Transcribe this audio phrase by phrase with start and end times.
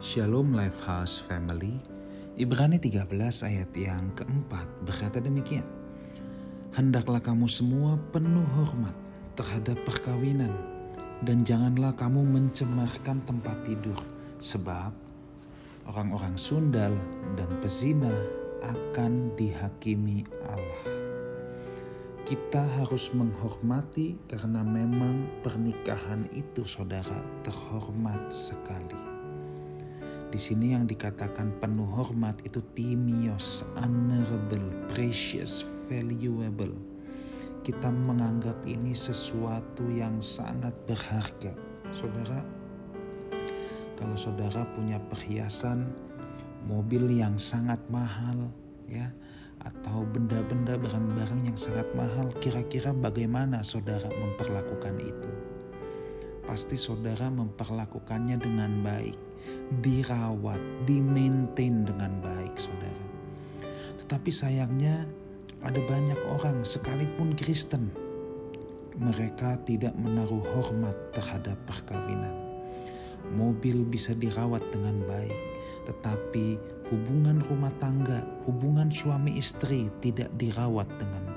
[0.00, 1.76] Shalom Lifehouse Family
[2.40, 5.68] Ibrani 13 ayat yang keempat berkata demikian
[6.72, 8.96] Hendaklah kamu semua penuh hormat
[9.36, 10.56] terhadap perkawinan
[11.20, 14.00] dan janganlah kamu mencemarkan tempat tidur
[14.40, 14.88] sebab
[15.84, 16.96] orang-orang sundal
[17.36, 18.08] dan pezina
[18.64, 20.96] akan dihakimi Allah.
[22.24, 29.09] Kita harus menghormati karena memang pernikahan itu saudara terhormat sekali.
[30.30, 36.70] Di sini yang dikatakan penuh hormat itu timios, honorable, precious, valuable.
[37.66, 41.50] Kita menganggap ini sesuatu yang sangat berharga.
[41.90, 42.46] Saudara,
[43.98, 45.90] kalau saudara punya perhiasan,
[46.62, 48.54] mobil yang sangat mahal,
[48.86, 49.10] ya,
[49.66, 55.30] atau benda-benda barang-barang yang sangat mahal, kira-kira bagaimana saudara memperlakukan itu?
[56.46, 59.29] Pasti saudara memperlakukannya dengan baik
[59.82, 63.06] dirawat, di-maintain dengan baik, saudara.
[64.04, 65.06] Tetapi sayangnya
[65.62, 67.92] ada banyak orang sekalipun Kristen,
[68.98, 72.34] mereka tidak menaruh hormat terhadap perkawinan.
[73.30, 75.38] Mobil bisa dirawat dengan baik,
[75.86, 76.58] tetapi
[76.90, 81.29] hubungan rumah tangga, hubungan suami istri tidak dirawat dengan.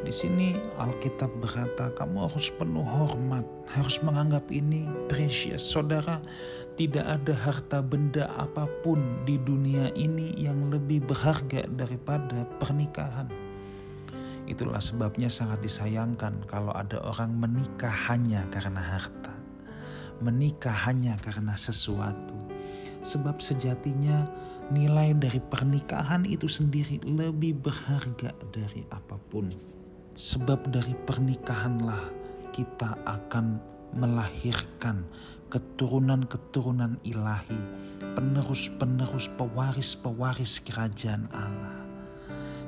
[0.00, 5.62] Di sini Alkitab berkata, kamu harus penuh hormat harus menganggap ini precious.
[5.62, 6.18] Saudara,
[6.74, 13.30] tidak ada harta benda apa pun di dunia ini yang lebih berharga daripada pernikahan.
[14.50, 19.30] Itulah sebabnya sangat disayangkan kalau ada orang menikah hanya karena harta.
[20.18, 22.34] Menikah hanya karena sesuatu.
[23.00, 24.26] Sebab sejatinya
[24.74, 29.48] nilai dari pernikahan itu sendiri lebih berharga dari apa pun.
[30.20, 32.12] Sebab dari pernikahanlah
[32.52, 33.56] kita akan
[33.96, 35.00] melahirkan
[35.48, 37.56] keturunan-keturunan ilahi,
[38.20, 41.88] penerus-penerus pewaris-pewaris kerajaan Allah.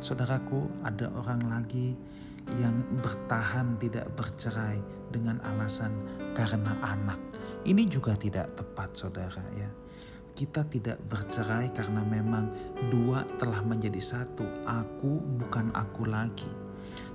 [0.00, 1.92] Saudaraku, ada orang lagi
[2.56, 4.80] yang bertahan tidak bercerai
[5.12, 5.92] dengan alasan
[6.32, 7.20] karena anak.
[7.68, 9.68] Ini juga tidak tepat, saudara ya.
[10.32, 12.48] Kita tidak bercerai karena memang
[12.88, 14.48] dua telah menjadi satu.
[14.64, 16.61] Aku bukan aku lagi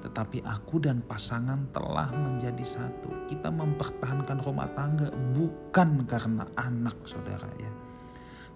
[0.02, 3.28] tetapi aku dan pasangan telah menjadi satu.
[3.28, 7.72] Kita mempertahankan rumah tangga bukan karena anak saudara ya.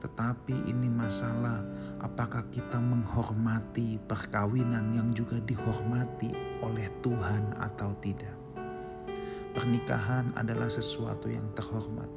[0.02, 1.62] Tetapi ini masalah
[2.02, 6.34] apakah kita menghormati perkawinan yang juga dihormati
[6.66, 8.34] oleh Tuhan atau tidak.
[9.52, 12.08] Pernikahan adalah sesuatu yang terhormat.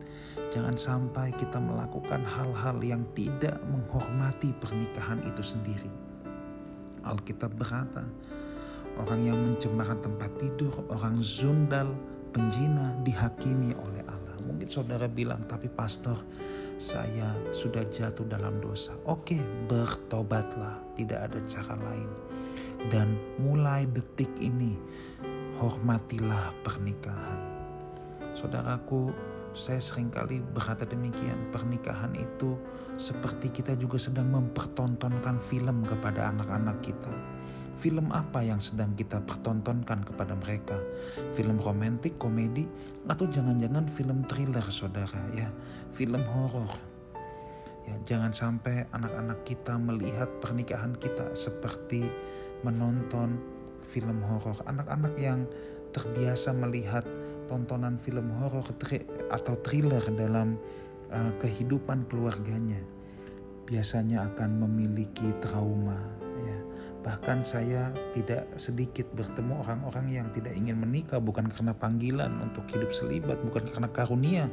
[0.54, 5.90] Jangan sampai kita melakukan hal-hal yang tidak menghormati pernikahan itu sendiri.
[7.02, 8.06] Alkitab berkata,
[9.00, 11.90] orang yang mencemarkan tempat tidur, orang zundal,
[12.30, 14.36] penjina dihakimi oleh Allah.
[14.44, 16.18] Mungkin saudara bilang, tapi pastor
[16.78, 18.94] saya sudah jatuh dalam dosa.
[19.06, 19.38] Oke,
[19.70, 22.10] bertobatlah, tidak ada cara lain.
[22.92, 24.76] Dan mulai detik ini,
[25.58, 27.40] hormatilah pernikahan.
[28.34, 29.14] Saudaraku,
[29.54, 32.58] saya sering kali berkata demikian, pernikahan itu
[32.98, 37.33] seperti kita juga sedang mempertontonkan film kepada anak-anak kita
[37.78, 40.78] film apa yang sedang kita pertontonkan kepada mereka?
[41.34, 42.66] Film romantik, komedi,
[43.06, 45.50] atau jangan-jangan film thriller saudara ya,
[45.90, 46.70] film horor.
[47.84, 52.08] Ya, jangan sampai anak-anak kita melihat pernikahan kita seperti
[52.64, 53.36] menonton
[53.84, 54.56] film horor.
[54.64, 55.44] Anak-anak yang
[55.92, 57.04] terbiasa melihat
[57.46, 58.64] tontonan film horor
[59.28, 60.56] atau thriller dalam
[61.12, 62.80] uh, kehidupan keluarganya
[63.64, 65.96] biasanya akan memiliki trauma
[66.44, 66.58] ya
[67.04, 72.96] Bahkan saya tidak sedikit bertemu orang-orang yang tidak ingin menikah bukan karena panggilan untuk hidup
[72.96, 74.48] selibat, bukan karena karunia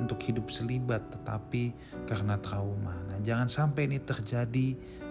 [0.00, 1.76] untuk hidup selibat, tetapi
[2.08, 2.96] karena trauma.
[3.12, 4.68] Nah, jangan sampai ini terjadi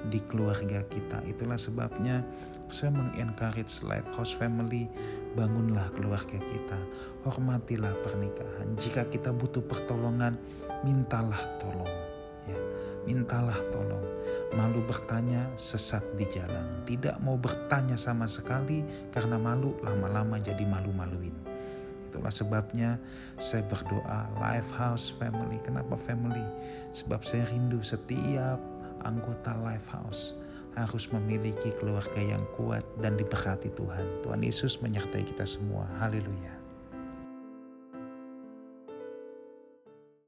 [0.09, 1.21] di keluarga kita.
[1.29, 2.25] Itulah sebabnya
[2.73, 4.89] saya mengencourage life house family,
[5.37, 6.79] bangunlah keluarga kita,
[7.21, 8.73] hormatilah pernikahan.
[8.81, 10.33] Jika kita butuh pertolongan,
[10.81, 11.93] mintalah tolong.
[12.49, 12.57] Ya,
[13.05, 14.16] mintalah tolong
[14.57, 16.81] malu bertanya sesat di jalan.
[16.89, 18.81] Tidak mau bertanya sama sekali
[19.13, 21.37] karena malu lama-lama jadi malu-maluin.
[22.09, 22.97] Itulah sebabnya
[23.37, 25.61] saya berdoa Lifehouse Family.
[25.61, 26.41] Kenapa family?
[26.89, 28.57] Sebab saya rindu setiap
[29.05, 30.33] anggota Lifehouse
[30.73, 34.25] harus memiliki keluarga yang kuat dan diberkati Tuhan.
[34.25, 35.85] Tuhan Yesus menyertai kita semua.
[36.01, 36.56] Haleluya.